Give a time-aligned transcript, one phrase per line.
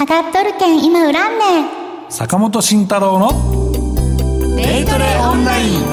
[0.00, 1.66] 上がっとるけん今恨んねん。
[2.08, 5.89] 坂本慎太郎のデイトレオンライン。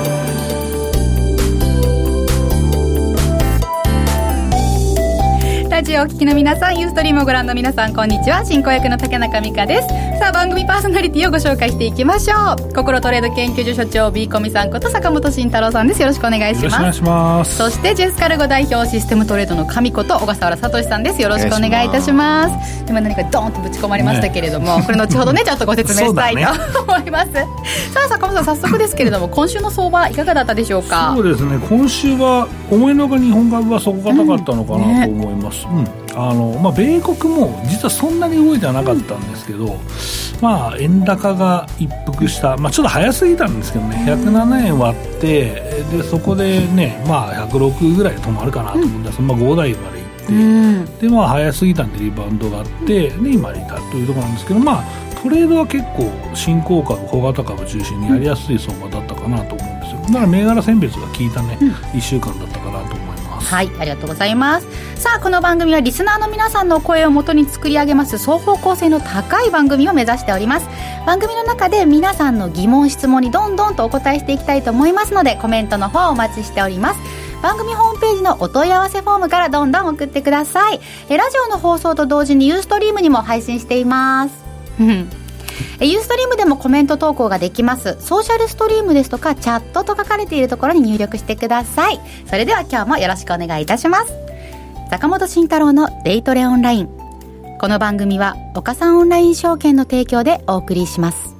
[5.78, 8.44] ラジオをお聞きの皆さん、ユーストリームをご覧の皆さん、こんにちは。
[8.44, 9.88] 進行役の竹中美香です。
[10.18, 12.74] さあ、番組パーソナリティをご紹介していきましょう。
[12.74, 16.02] 心トレード研究所所長、ビーコミさんこと坂本慎太郎さんです。
[16.02, 16.68] よろしくお願いし
[17.04, 17.58] ます。
[17.58, 21.22] そして、ジェスカルゴ代表システムトレードの神こと小笠原聡さんです。
[21.22, 22.84] よろしくお願いいたします。
[22.90, 26.36] 今何かドーンとぶち込まれましたけれども、ね、これ後ほどね、ちょっとご説明したい
[26.74, 27.34] と思います。
[27.34, 27.46] さ
[28.04, 31.14] あ、坂本さん、早速ですけれども、今週の相場、いかがだったでしょうか？
[31.16, 35.66] そうですね、今週は、思いのほか日本株は底堅かったのかなと思います。
[35.66, 36.08] うん、ねうん。
[36.18, 39.78] あのまあ、米国も実はそんなに動いてはなかったんですけど、
[40.42, 44.04] まあ、円高が一服した、まあ、ちょっと早すぎたんですけどね。
[44.08, 54.84] 107円割ってでそこでね、まあ、106ぐらいで止まるかなと思うんです、まあ、5台まで行って、でまあ、早すぎたんでリバウンドがあってで今に至るというところなんですけど、まあ、
[55.22, 60.02] トレードは結構新興株小型株中心にやりやすい相場だったかなと思うんですよ。
[60.08, 62.57] だから銘柄選別が効いたね、うん、1週間だった
[63.38, 63.54] ます。
[63.54, 64.68] はいありがとうございます。
[64.96, 70.68] さあこの番組はリスナーの皆さんの声をもとに作り上げます双方向性の高い番組を目指しております。
[71.06, 77.00] 番組の中で皆さんの疑問質問にどんどんとお答えしていきたいと思いますのでコメントの方をお待ちしております。
[77.42, 80.82] 番組ホームページのお問い合わせフォームからどんどん送ってください。
[81.10, 85.27] えラジオの放送と同時にユーストリームにも配信しています。
[85.80, 87.98] ユーストリームでもコメント投稿ができます。
[88.00, 92.00] ソーシャルストリームですとかチャットと書かれているところに入力してください。
[92.28, 94.14] それでは今日もよろしくお願いいたします。
[94.90, 96.90] 坂本慎太郎のデイトレオンライン。
[97.60, 101.36] この番組は岡三オンライン証券の提供でお送りします。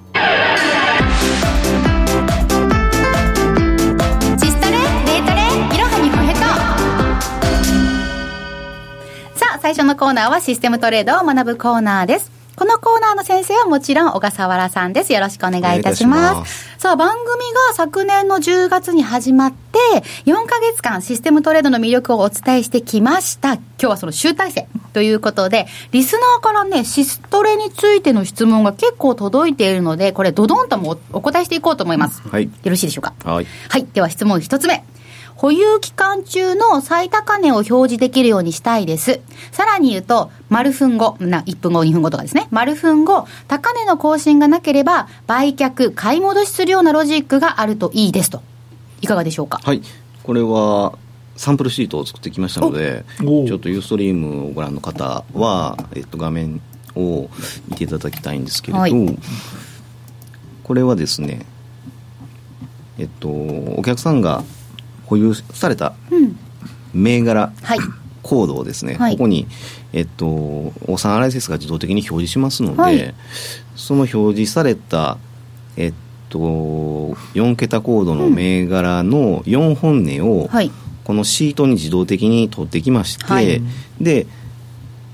[9.60, 15.14] 最初のコーナーはシステムトレードを学ぶコーナーですこのコーナーの先生はもちろん小笠原さんです。
[15.14, 16.80] よろしくお願いいたします。
[16.80, 19.78] さあ、番組が昨年の10月に始まって、
[20.26, 23.54] 4ヶ月間システムトレードの魅力をお伝えしてきました。
[23.54, 32.24] 今日はその集大成ということで、リスナーからね、シストレについての質問が結構届いているので、これ、ドドンともお答えしていこうと思います。
[32.28, 32.46] はい。
[32.46, 33.14] よろしいでしょうか？
[33.24, 33.48] はい。
[33.70, 33.86] はい。
[33.94, 34.84] では質問1つ目。
[35.38, 39.20] 保有期間中の最高値を表示できるようにしたいです。
[39.52, 42.48] さらに言うと、丸分後、な1分後、2分後とかですね。
[42.50, 48.42] 丸分後、高値の更新がなければ、売却、買い戻しするようなロジックがあるといいですと。
[49.02, 49.62] いかがでしょうか？
[49.64, 49.82] はい。
[50.24, 50.98] これは、
[51.36, 56.62] サンプルシートを作ってきましたので、ちょっとユーストリームをご覧の方は、えっと、画面
[56.96, 57.30] を
[57.70, 59.20] 見ていただきたいんですけれど、はい、
[60.64, 61.46] これはですね、
[62.98, 64.44] えっと、お客さんが
[65.08, 65.94] 保有された
[66.94, 67.52] 銘柄、
[68.22, 69.48] コードをですね、はい、ここに、
[69.94, 70.28] えっと、
[70.86, 73.16] お産 RSS が自動的に表示しますので、はい、
[73.76, 75.18] その表示された、
[75.78, 75.94] えっ
[76.30, 80.50] と、4桁コードの銘柄の4本値を、
[81.06, 83.62] このシートに自動的に取ってきまして、はい、
[84.02, 84.28] で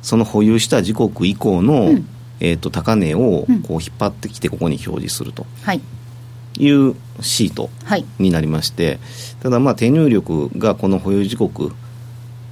[0.01, 5.45] その保有した時刻以降の、うん、えっと、高値をこう引っ張ってきてここに表示すると。
[6.57, 7.69] はいいうシート
[8.19, 8.99] になりまして、はい、
[9.41, 11.71] ただまあ手入力がこの保有時刻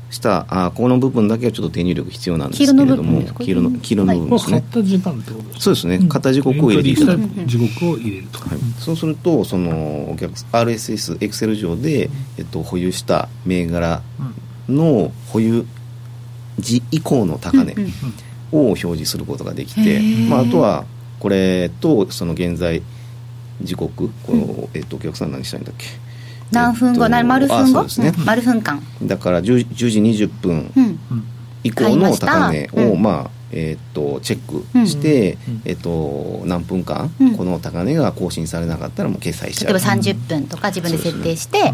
[0.10, 6.00] したあこの部分だけはちょっと手入力必要なんですけれども黄色の黄色の部分ですね、はい、時間ってことですそうですね。
[6.04, 14.02] 型時刻を入れていただく時刻を入れると、はい、そうするとそのお客 RSS エクセル上で、えっと、保有した銘柄
[14.68, 15.66] の保有
[16.60, 17.74] 時以降の高値
[18.52, 20.86] を表示することができて、まあ、あとは
[21.20, 22.84] これとその現在
[23.64, 25.86] 時刻この、えっと、お客さん何したいんだっけ？
[26.52, 27.84] 何分後、えっと、丸分後？
[27.84, 28.82] ですね、丸分間。
[29.04, 31.00] だから 10, 10時20分
[31.64, 39.74] 以降の高値を、まあえー、とチェックして、えー、と何分間、この高値が更新されなかったらもう決済しちゃう。
[39.74, 41.74] 例えば30分とか自分で設定して、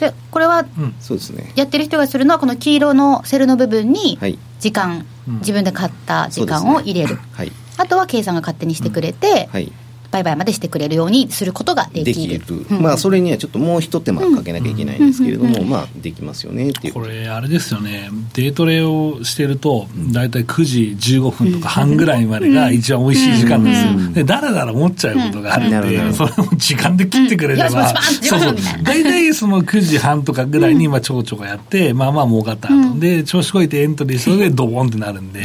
[0.00, 0.64] でこれは、
[1.00, 1.52] そうですね。
[1.56, 4.18] やってる人がするのはこの黄色のセルの部分に
[4.60, 9.72] 時間、自分で買った時間を入れる、はい、あとは計算が勝手にしてくれて、はい
[10.10, 12.40] 売買までしてくれるようにすることができる。
[12.80, 16.94] まあそれにはちょっともう一手間かけなきゃいけないんですけれども、まあできますよねっていう。
[16.94, 18.08] これあれですよね。
[18.34, 28.56] デートレをしてると大体9時15分とか半ぐらいまでが一番美味しい時間ですよ、でだらだら思っちゃうことがあるんで、それも時間で切ってくれれば、そうそう。
[28.82, 32.98] 大体その9時半とかぐらいに今蝶々がやって、まあまあ儲かった後。
[32.98, 35.44] で調子こいてエントリーするでドボンってなるんで、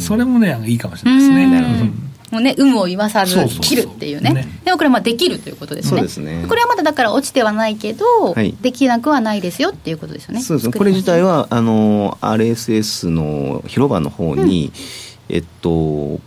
[0.00, 1.92] それもねいいかもしれないですね、
[2.30, 4.32] もうね有無を言わさず切るっていうね。
[4.32, 6.02] ね、でもこれまあできるということですね。
[6.02, 6.44] ですね。
[6.48, 10.40] これはまだだから落ちてはないけど、はい、できなくはないですよっていうことですよね。
[10.40, 10.72] そうですね。
[10.72, 15.36] これ自体はあの RSS の広場の方に、うん。
[15.36, 16.20] えっと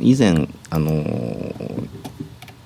[0.00, 1.04] 以前あの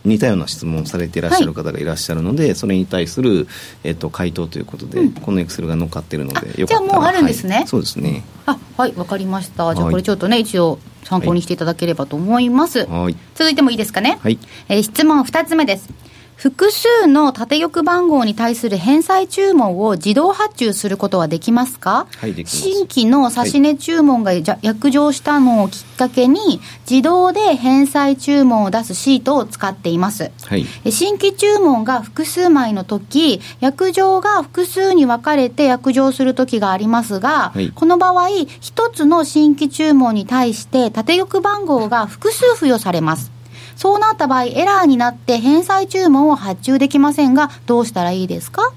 [0.04, 3.48] 似たような質問されていらっしゃる方がいらっしゃるので、はい、それに対する、
[3.82, 9.74] えっと、回答ということで、うん、このエクセルが載っかっているのでじゃあもうあるんですね、はい、そうですねあはいわかりました。
[9.74, 14.38] じゃあこれちょっとね、一応参考にしていただければと思います、はい、続いてもいいですかね、はい。
[14.68, 15.88] えー、質問2つ目です
[16.36, 30.30] 複数の縦玉番号に対する返済注文を自動発注することはできますか、はい、できます新規の指値注文が約定したのをきっかけに、自動で返済注文を出すシートを使っています。
[30.42, 38.28] はい、新規注文が複数枚の時、約定が複数に分かれて約定する時がありますが、はい、この場合、
[38.60, 43.33] 一つの新規注文に対して縦玉番号が複数付与されます。
[43.76, 48.72] そうなった場合、エラーになって返済注文を発注できませんが、どうしたらいいですか？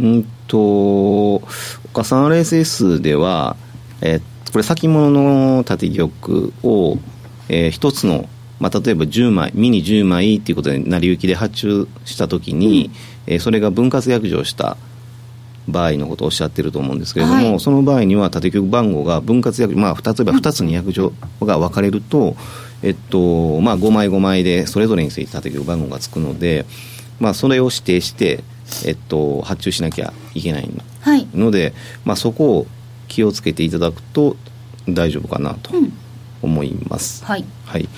[0.00, 1.36] うんと、
[1.92, 3.56] 岡さん RSS では、
[4.00, 4.20] え
[4.52, 6.10] これ先物の縦玉
[6.62, 6.98] を、
[7.48, 8.28] えー、一つの、
[8.60, 12.90] まあ、例えば10枚、ミニ10枚っていうことで成り行きで発注したときに、
[13.26, 14.76] うん、えー、それが分割約定した
[15.66, 22.36] 場合のことをおっしゃってると思うんですけれども、はい、その場合には縦玉番号が分割約、まあ、例えば2つに約定が分かれると、
[22.84, 26.66] えっとまあ、5枚5枚でそれぞれについて縦玉番号がつくので、
[27.18, 28.44] まあ、それを指定して、
[28.84, 30.68] えっと、発注しなきゃいけない
[31.34, 31.72] ので、はい、
[32.04, 32.66] まあ、そこを
[33.08, 34.36] 気をつけていただくと
[34.86, 35.72] 大丈夫かなと
[36.42, 37.22] 思います。
[37.22, 37.88] うん、はい、はい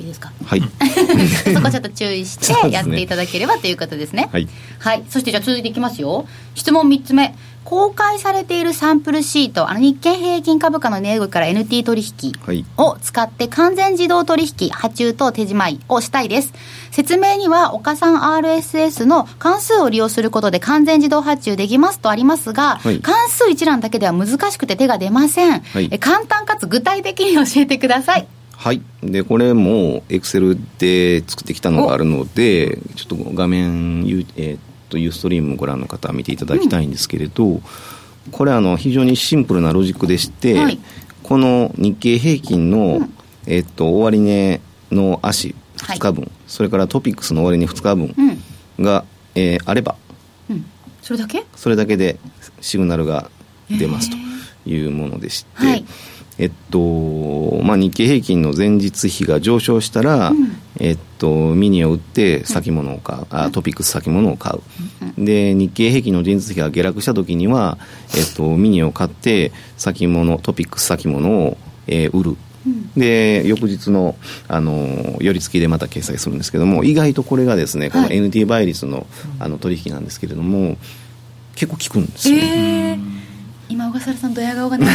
[0.00, 0.32] いいですか？
[0.44, 0.62] はい。
[1.54, 4.28] そこちょっと注意してやっていただければということですね。
[4.32, 4.48] はい、
[4.78, 6.26] はい、そしてじゃあ続いていきますよ。
[6.54, 7.34] 質問3つ目。
[7.62, 12.32] 公開されているサンプルシートあの日経平均株価の値動きから NT 取引
[12.78, 16.54] を使って完全自動取引発注と手仕舞いをしたいです。
[16.90, 28.26] 説明には岡さん RSS の関数を利用することで完全自動発注できますとありますが、はい、関数一覧だけでは難しくて手が出ません、はい、簡単かつ具体的に教えてください
[28.60, 28.82] はい。
[29.02, 34.60] でこれもエクセルで作ってきたのがあるのでちょっと画面、えー、っ
[34.90, 37.62] とユーストリームご覧の方は見ていただきたいんですけれど、うん、
[38.30, 40.78] これあの非常にシンプルなロジックでして、はい、
[41.22, 43.14] この日経平均の、うん、
[43.46, 44.60] えー、っと終値
[44.92, 48.14] の足2日分、はい、それからトピックスの終値2日分
[48.78, 49.96] が、うん、えー、あれば、
[51.00, 51.46] それだけ？
[51.56, 52.18] それだけで
[52.60, 53.30] シグナルが
[53.70, 54.16] 出ますと
[54.68, 55.86] いうものでして、はい
[56.40, 64.62] えっとまあ、日経平均の前日比が上昇したら、うん、えっと、ミニを売って先物を買う、うん、あトピックス先物を買う、
[65.18, 67.76] うん、で日経平均の前日比が下落した時には、
[68.16, 72.36] えっと、ミニを買って先物トピックス先物を、えー、売る。
[72.94, 74.16] で翌日の
[74.46, 79.06] あの寄り付きでまた掲載するんですけども意外とこれがですねこの NT 倍率の
[79.38, 80.76] あの取引なんですけれども
[81.54, 83.09] 結構効くんですよ、ね、えー
[83.70, 84.86] 今小笠原さんドヤ顔が ね。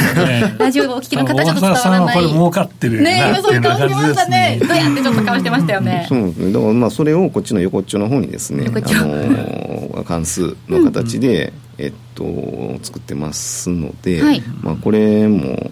[0.59, 2.15] ラジオをお聞きの方ちょっと伝わらない。
[2.15, 3.23] これ儲かってるね。
[3.29, 4.59] 今そういう顔してましたね。
[4.67, 6.05] ドヤってちょっと顔してましたよね。
[6.09, 6.51] そうですね。
[6.51, 8.71] だからまあそれをこっちの横っちょの方にですねあ
[9.05, 15.71] の関数の形で、うん、えっと作ってますので、はい、まあこれも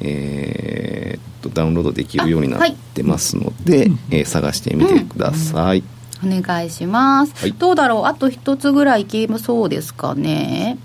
[0.00, 5.82] えー、っとダウンロードできるようになってますので、はい、えー、探してみてください、
[6.22, 8.04] うん、お願いします、はい、どうだろう？
[8.06, 10.78] あと一つぐらいいけそうですかね？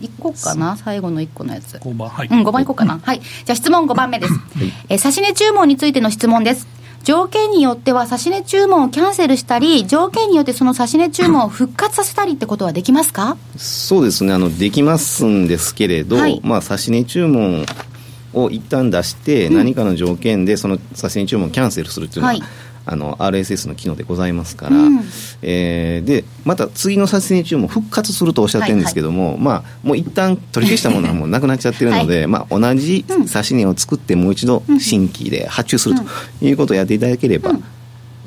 [0.00, 0.76] いこうかな？
[0.76, 1.76] 最後の1個のやつ。
[1.76, 2.98] 5番はい、うん、5番いこうかな。
[3.02, 3.20] はい。
[3.20, 4.40] じゃあ質問5番目です、はい、
[4.88, 6.66] え指値注文についての質問です。
[7.02, 13.36] 条件によっては指値注文をキャンセルしたり条件によってその指値注文を復活させたりってことはできますか？
[13.56, 14.32] そうですね。
[14.32, 17.64] あのできますんですけれど、はい、まあ指値注文
[18.32, 22.42] を一旦出して何かの条件でその指値注文をキャンセルするっていうのは、はい
[22.90, 24.98] あの RSS の機能でございますから、うん、
[25.42, 29.32] えー、でまた次の撮影中も復活するとおっしゃってるんですけども、はい。
[29.34, 36.02] はい、まあもう一旦取り消したものはもうなくなっちゃってるので、はい、 まあ同じ指値を作ってもう一度新規で発注すると
[36.44, 37.52] いうことをやっていただければ、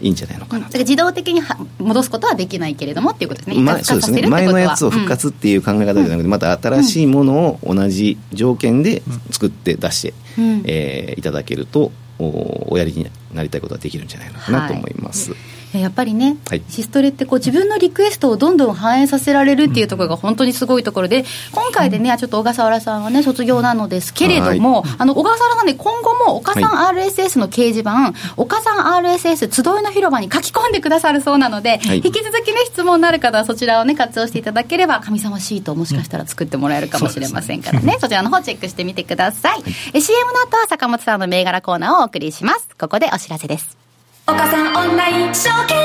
[0.01, 1.41] いいんじゃないのかな、うん、自動的に
[1.79, 4.27] 戻すことはできないけれどもっていうことですね、まあ、そうですね。
[4.27, 15.31] 前のやつを復活っていう考え方じゃなくて、うん、また新しいものを同じ条件で作って出して、うん、えー、いただけるとおやりになりたいことはできるんじゃないのかなと思います。
[15.31, 39.63] はいやっぱりね、はい、シストレってこう自分のリクエストをどんどん反映させられるっていうところが本当にすごいところで、今回でね、ちょっと小笠原さんはね、卒業なのですけれども、はい、あの小笠原さんね、今後も岡さん RSS の掲示板、はい、岡さん RSS 集いの広場に書き込んでくださるそうなので、引き続きね、質問のある方はそちらをね、活用していただければ、神様シートをもしかしたら作ってもらえるかもしれませんからね、そちらの方チェックしてみてください。
[39.93, 42.67] え CM の後は坂本さんの銘柄コーナーをお送りします。
[42.79, 43.82] ここでお知らせです。
[44.25, 45.77] 岡さんオンライン証券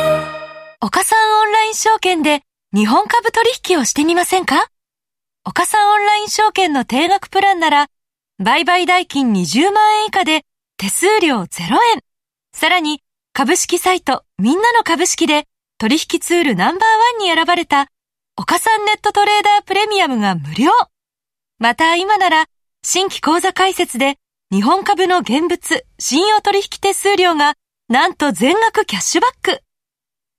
[0.81, 2.43] 岡さんオンライン証券で
[2.73, 4.69] 日本株取引をしてみませんか？
[5.45, 7.89] 岡さんオンライン証券の定額プランなら
[8.39, 10.43] 売買代金20万円以下で
[10.77, 11.65] 手数料0
[11.97, 12.03] 円。
[12.55, 13.03] さらに、
[13.33, 15.47] 株式サイトみんなの株式で
[15.79, 17.89] 取引ツールナンバーワンに選ばれた
[18.37, 20.71] 岡三ネットトレーダープレミアムが無料。
[21.59, 22.45] また今なら
[22.85, 24.17] 新規口座開設で
[24.53, 27.55] 日本株の現物信用取引手数料が
[27.91, 29.63] なんと全額キャッシュバック。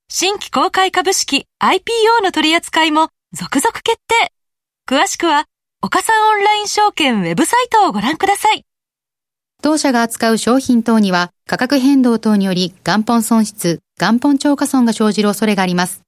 [0.07, 4.31] 新規公開株式 IPO の取り扱いも続々決定。
[4.87, 5.45] 詳しくは
[5.81, 8.65] 岡三オンライン証券ウェブサイトをご覧ください。
[9.63, 16.03] 当社が扱う商品等には価格変動等により元本損失、元本超過損が生じる恐れがあります。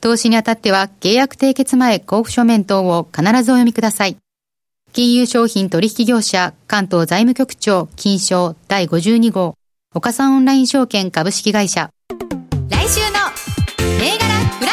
[0.00, 4.16] 投資にあたっては契約締結前交付書面等を必ずお読みください。
[4.92, 9.54] 金融商品取引業者関東財務局長金賞第52号
[9.92, 11.90] 岡三オンライン証券株式会社
[12.68, 13.18] 来週の
[13.98, 14.28] 銘柄
[14.60, 14.70] フラ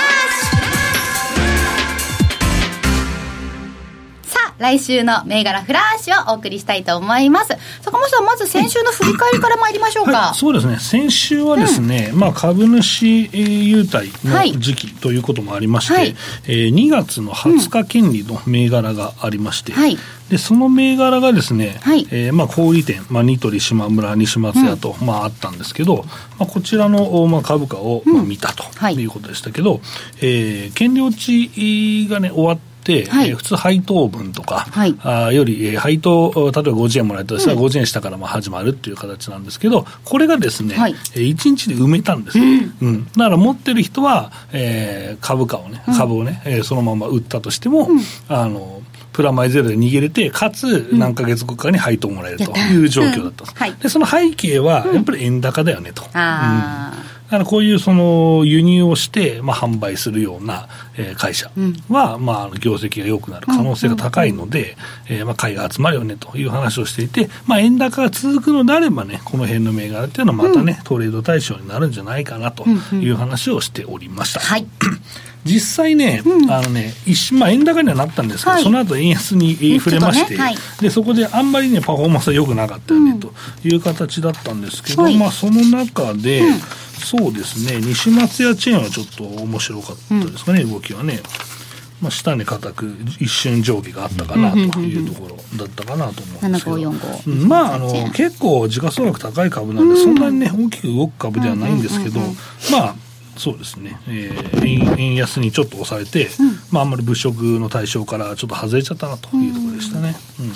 [4.37, 7.57] ッ来週の銘柄フラッシュをお送りしたいと思います。
[7.81, 10.11] 坂本さん、まず先週の振り返りから参りましょうか。
[10.11, 10.77] はい、そうですね。
[10.77, 19.97] 先週はですね、うん、まあ株主優待の時期ということもありまして、はい、えー、2月の20日権利の銘柄がありまして、うんはい
[20.29, 26.05] でその銘柄がですね、はい、えー、まあ、小売店、まあ、ニトリ、島村、西松屋と、うん、まあ、あったんですけど、
[26.37, 29.07] まあ、こちらの、まあ、株価を、まあ、見たとい。
[29.07, 29.87] うことでしたけど、うんはい、
[30.21, 48.81] えー、権利落ちがね、終わって、はい、えー、普通配当分とか、はい、あより、えー、配当、例えば50円もらえたら、それは50円下からまあ始まるっていう形なんですけど、これがですね、はい、えー、1日で埋めたんです、うん、うん、だから持ってる人は、えー、株価をね、株をね、うん、えー、そのまま売ったとしても、うん、あの、
[49.17, 53.55] プラマイゼロで逃げれて、かつ何ヶ月後かに配当もらえるという状況だったんです、うん。
[53.55, 56.03] はい、でその背景は、やっぱり円高だよねと。
[56.03, 56.11] うん。
[56.11, 61.49] だからこういうその輸入をして、まあ、販売するような、えー、会社
[61.89, 64.77] は、うん、まあ、業績が良くなる可能性が高いので、
[65.09, 74.41] えまあ、買いが集まるよねという話をしていて、まあ、円高が続くのであればね、この辺の銘柄っていうのはまたね、うん、トレード対象になるんじゃないかなという話をしておりました。
[74.41, 74.67] はい
[75.47, 80.43] 実際ね、うん、あのね、一瞬、まあ、円高にはなったんですけど、はい、その後円安に触れまして、ね。
[80.43, 86.59] はい、で、そこであんまりね、パフォーマンスは良くなかったよね、うん、という形だったんですけど、はい、まあ、その中で、うん。
[86.97, 91.21] そうですね、西松屋チェーンはちょっと面白かったですかね、うん、動きはね。
[92.01, 102.19] まあ、下に固く一瞬上下があったかなというところだったかなと思うんですけど、まああの結構時価総額高い株なんで、そんなにね大きく動く株ではないんですけど、
[102.71, 102.95] まあ
[103.37, 106.27] そうですね、えー、円安にちょっと抑えて、
[106.71, 110.15] まあ、あんまり物色の対象からちょっと外れちゃったなというところでしたね。
[110.39, 110.51] うん。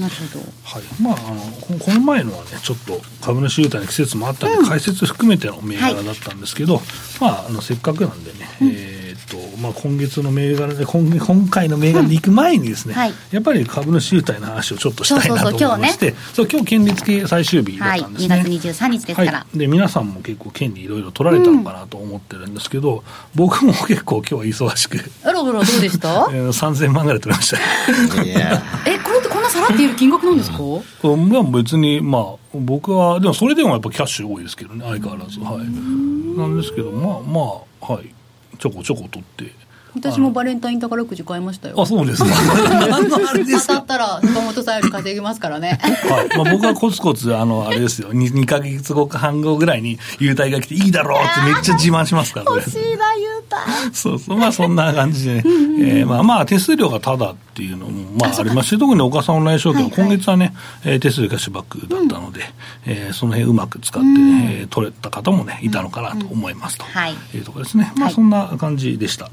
[0.00, 0.82] なるほど、はい。
[1.00, 1.40] まあ、あの
[1.78, 6.84] この前のはねちょっと株主優待の季節もあったんで、うん、解説含めての銘柄だったんですけど、はい、
[7.20, 8.93] まあ、あのせっかくなんでね、うん、え
[9.26, 23.04] とまあ、今月の銘柄で今今回の銘柄で行く前にですね、うんはい、やっぱり株主優待の話をちょっとしたいなと思いましてそう今日権利付け最終日だったんですね、はい、2月23日ですから、で皆さんも結構権利いろいろ取られたのかなと思ってるんですけど、
[23.34, 24.98] 僕も結構今日は忙しく。
[25.22, 26.08] あらあらどうでした？
[26.26, 27.58] 3000万ぐらい取りました。
[28.90, 30.58] えこれってこんなさらっている金額なんですか、
[31.02, 35.40] うん、まあ別にまあ僕はでもそれでもやっぱキャッシュ多いですけどね相変わらず。
[35.40, 36.38] はい。
[36.38, 37.40] なんですけどまあま
[37.88, 38.13] あはい
[38.58, 39.52] ちょこちょこ取って
[39.96, 41.80] 私もバレンタイン宝くじ買いましたよ。
[41.80, 42.30] あ、そうですね。
[43.66, 45.78] 当たったら、坂本さんより稼ぎますからね。
[45.82, 46.28] はい。
[46.36, 52.56] まあ、僕はコツコツ、あの、あれですよ、2, 2ヶ月後か半後ぐらいに、優待が来ていいだろうってめっちゃ自慢しますからね。
[52.58, 53.96] 欲しいな、優待。
[53.96, 54.38] そうそう。
[54.38, 62.42] まあ、そんな感じで、ね、えー、まあまあ、手数料がただっていうのも、まあ、ありますし、特に岡さんオンライン証券、今月はね、え手数料キャッシュバックだったので、う
[62.86, 66.84] えその辺うまく使って、ね、え取れた方もね、いたのかなと思いますと。
[66.84, 67.14] はい。
[67.34, 67.92] いうところですね。
[67.96, 69.30] まあ、そんな感じでした。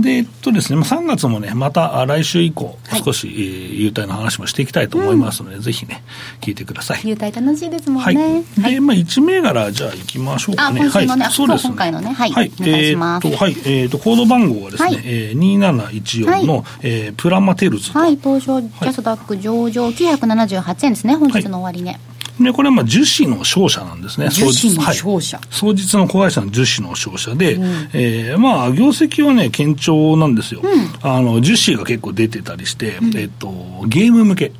[0.00, 6.02] で、えっとですね、まあ、3月もね、また来週以降、少し、はい、えー、優待の話もしていきたいと思いますので、うん、ぜひね、
[6.40, 7.00] 聞いてください。
[7.04, 8.44] 優待楽しいですもんね。
[8.60, 8.74] はい。
[8.74, 10.80] で、まあ、1銘柄、じゃあ行きましょうかね。
[10.80, 12.30] はい、そうです、ね、今回のね、はい。
[12.30, 22.09] はい、えー、っと、はい、えー、っと、コード番号はですね、はい、えー、2714の、はい、えー、プラマテルズはい、東証ジャスダック上場978円ですね、本日の終値。
[22.44, 24.30] で、これはまあ樹脂の商社なんですね。
[24.30, 30.62] 樹脂の商社、はい、双日の子会社の樹脂の商社で、うん、えー、まあ、業績はね、堅調なんですよ。
[30.62, 30.70] うん、
[31.02, 33.52] あの、樹脂が結構出てたりして、うん、えっと、
[33.86, 34.52] ゲーム向け。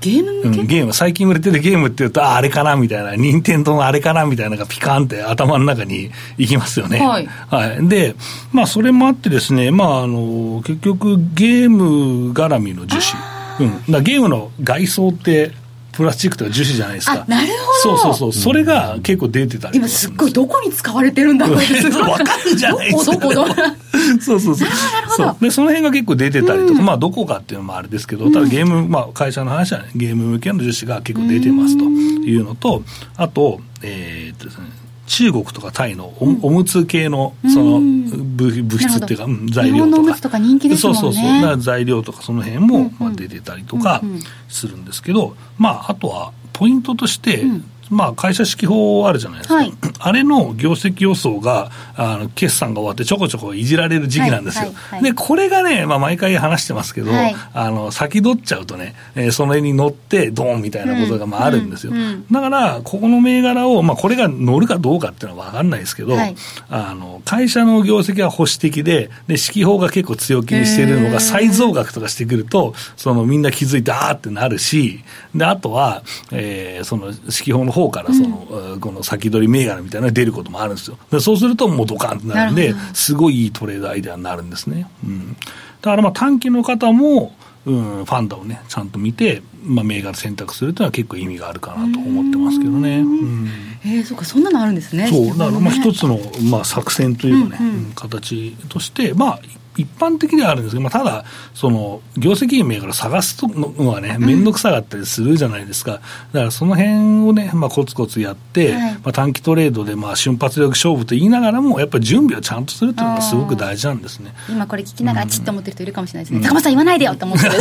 [0.00, 6.98] ゲーム向け、うん、ゲーム、最近売れてるゲームっていうと、ああれかなみたいな、任天堂のあれかなみたいなのがピカーンって頭の中にいきますよね。
[6.98, 7.26] はい。
[7.26, 7.88] はい。
[7.88, 8.16] で、
[8.52, 13.70] まあ、それもあってですね、まあ、あの、結局、ゲーム絡みの樹脂。
[13.70, 13.92] うん。
[13.92, 15.52] だゲームの外装って、
[15.92, 17.24] プラスチックとか樹脂じゃないですか。
[17.28, 17.48] なる
[17.82, 17.96] ほど。
[17.96, 18.32] そうそうそう。
[18.32, 21.92] それが結構出てたり今すっごいどこに使われてるんだろうって分
[22.24, 23.12] かるじゃないですか。
[23.12, 23.54] どこどこ
[24.20, 24.68] そうそうそう。
[25.16, 25.36] そう。
[25.40, 32.82] でその辺が結構出てたりとか、うん、まあどこかっていうのもあれですけどただゲーム、まあ、会社の話はねゲーム向けの樹脂が結構出てますというのと
[33.16, 34.81] あとえー、っとですね
[35.12, 40.14] 中国とかタイのお,、おむつ系のその物物質っていうか、うん、材料とか。
[40.16, 41.00] とか人気ですもんね。
[41.02, 41.60] そうそうそう。
[41.60, 44.00] 材料とかその辺も、まあ、出てたりとか
[44.48, 47.44] するんですけど、まああとはポイントとして、
[47.92, 62.04] まあ、会社指揮法あるじゃないですか、はい、 あれの業績予想があの決算が終わってちょこちょこいじられる時期なんですよ、はいはいはい、でこれがね、まあ、毎回話してますけど、はい、あの先取っちゃうとね、えー、その絵に乗ってドーンみたいなことがまああるんですよ、うんうん。
[62.04, 66.34] うん、だからここの銘柄を、まあ、これが乗るかどうかっていうのは分かんないですけど、はい、
[66.70, 80.98] あの会社の業績は保守的でで指揮法が結構強気にしてるのが再増額とかしてくるとそのみんな気づいてあーってなるしであとは、えー、その指揮法の方からその、うん、この先取り銘柄みたいなのが出ることもあるんですよ。
[81.10, 84.88] でそうするともうドカンってなるんで、すごいいいトレードアイデアになるんですね。
[85.04, 85.36] うん、だ
[85.82, 87.34] からまあ短期の方も、
[87.64, 92.98] うん、ファンダをね、ちゃんと見て、まあ、銘柄選択するというのは結構意味があるかなと思ってますけどね。
[92.98, 93.48] うん、
[93.84, 95.06] えー、そうか、そんなのあるんですね。
[95.08, 96.18] そう、だからまあ一つの、
[96.50, 99.40] まあ、作戦というかね、うんうん、形として、まあ、
[99.76, 101.24] 一般的ではあるんですけど、まあ、ただ、
[101.54, 114.34] その業績銘柄探すのはね、面倒くさかったりするじゃないですか、だからその辺をね、まあ、コツコツやって、はい、まあ、短期トレードでまあ瞬発力勝負と言いながらも、やっぱり準備をちゃんとするっていうのがすごく大事なんですね。
[114.48, 117.52] 今これ聞きながら、ちっと思ってる人いるかもしれないですね、高間さん、言わないでよって思ってる。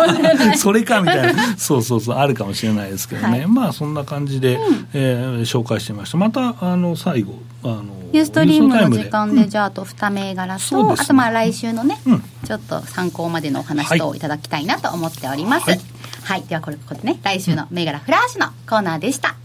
[0.58, 6.18] それかみたいな、 そうそうそう、あるかもしれないですけどね、はい、まあそんな感じで、うん、えー、紹介してました。
[6.18, 15.70] またあの最後ユーストリームの時間で、じゃあ、あと2銘柄と、ね、あとまあ来週のね、うん、ちょっと参考までのお話といただきたいなと思っております。
[15.70, 15.80] はい、
[16.24, 19.36] はい、ではこれここでね、来週の銘柄フラッシュのコーナーでした。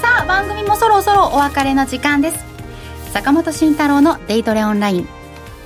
[0.00, 2.44] さあ、番組もそろそろお別れの時間です。
[3.12, 5.08] 坂本慎太郎のデイトレオンライン。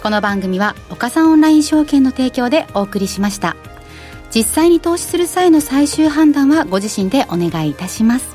[0.03, 3.57] この番組は岡三オンライン証券の提供でお送りしました。
[4.35, 8.34] 実際に投資する際の最終判断はご自身でお願いいたします。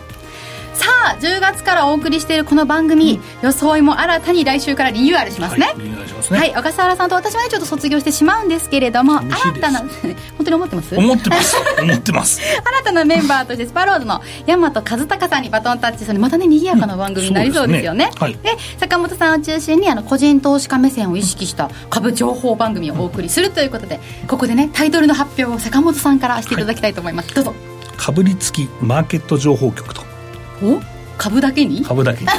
[0.79, 6.39] さあ10月からお送りしているこの番組、うん、装いも新たに来週からリニューアルしますね、はい、リニューアルしますね。
[6.39, 9.89] はい小笠原さんと私はねちょっと卒業してしまうんですけれども新たな 本
[10.38, 10.95] 当に思ってます？
[10.95, 12.39] 思ってます思ってます。
[12.63, 18.12] 新たなメンバーとしてスパローズの大和和孝さんにバトンタッチするまたね賑やかな番組になりそうですよね。
[18.13, 18.45] うん、で、ね。
[18.45, 27.54] はい、坂本さんを中心にあの個人投資家目線を意識した株情報番組をお送りするということでここでねタイトルの発表を坂本さんからしていただきたいと思います、はい、どうぞ。
[27.97, 30.09] かぶりつきマーケット情報局と
[30.63, 30.82] お？
[31.17, 31.84] 株だけに？
[31.84, 32.30] 株だけに。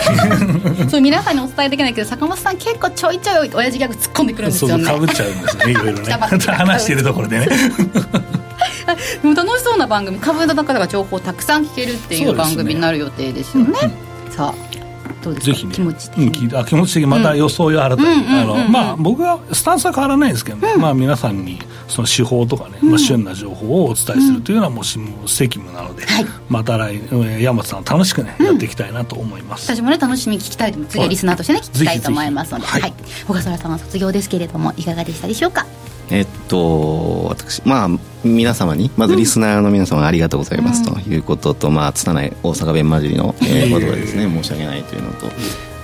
[0.88, 4.84] そう皆さんにお伝えできないけど坂本さん結構ちょいちょい親父ギャグ突っ込んでくるんですよね。
[4.84, 6.12] そうかぶっちゃうんですねいろいろね。
[6.56, 7.48] 話してるところでね。
[9.22, 13.78] でも楽しそうな番組株の中では情報をたくさん聞けるっていう番組になる予定ですよね、ね
[14.26, 14.79] うん、さあ
[15.22, 15.52] どうですか？
[15.52, 27.00] ぜひ、ね、気持ち的に、うん、あ気持ち的にまた予想を新たに、あのまあ僕はスタンスは変わらないですけど、ね、うん、まあ皆さんにその手法とかね、まあ、旬な情報をお伝えするというのはもう責務なので、はい、また来
[27.42, 29.66] 山本さん楽しくね、やっていきたいなと思います。
[29.66, 32.94] 私もね楽しみに聞きたいと次はリスナーとしてね聞きたいと思いますので、はい、
[33.26, 35.66] 小笠原さんは卒業ですけれどもいかがでしたでしょうか？
[36.10, 37.88] えっと、私、まあ、
[38.24, 45.26] 皆様に、まずリスナーの皆様ありがとうございますということと、うん、まあ、拙い大阪弁混じりの、えー、ことでですね、申し訳ないというのと、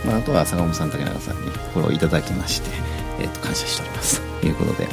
[0.04, 2.70] まあ、あとは坂本さん、竹中さんにフォローいただきまして、
[3.20, 4.20] えっと、感謝しております。
[4.40, 4.88] ということで、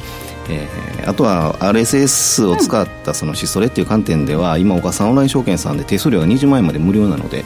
[0.49, 7.45] えー、あとは RSS を使ったそのシストレっていう観点では、今岡さんオンライン証券さんで手数料が20万円まで無料なので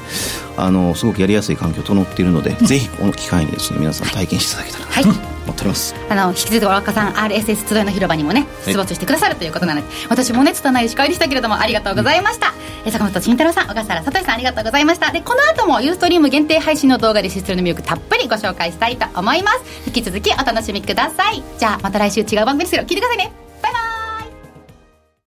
[0.57, 5.95] あのすごくやりやすい環境整っているので、ぜひこの機会にですね皆さん体験していただけたらなと、はい思ってます。
[6.09, 12.53] あの引き続き岡さん RSS 集いの広場にもね出没してくださるということなので、私もね拙い司会でしたけれどもありがとうございました、
[12.85, 15.11] うん、坂本慎太郎さん小笠原聡さんありがとうございました。
[15.11, 19.59] でこの後もユーストリーム限定配信の動画でシステムの魅力たっぷりご紹介したいと思います。
[19.87, 21.43] 引き続きお楽しみください。
[21.57, 23.46] じゃあまた来週違う番組ですけど聞いてくださいね